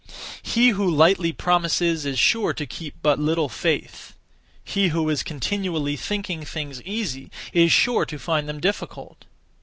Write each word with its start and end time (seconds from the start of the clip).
He 0.41 0.69
who 0.69 0.89
lightly 0.89 1.31
promises 1.31 2.07
is 2.07 2.17
sure 2.17 2.55
to 2.55 2.65
keep 2.65 2.95
but 3.03 3.19
little 3.19 3.49
faith; 3.49 4.15
he 4.63 4.87
who 4.87 5.07
is 5.11 5.21
continually 5.21 5.95
thinking 5.95 6.43
things 6.43 6.81
easy 6.81 7.29
is 7.53 7.71
sure 7.71 8.05
to 8.07 8.17
find 8.17 8.49
them 8.49 8.59
difficult. 8.59 9.25